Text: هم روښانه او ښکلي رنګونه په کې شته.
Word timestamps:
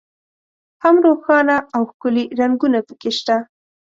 هم 0.83 0.95
روښانه 1.05 1.55
او 1.75 1.81
ښکلي 1.91 2.23
رنګونه 2.39 2.79
په 2.87 2.93
کې 3.01 3.11
شته. 3.17 3.35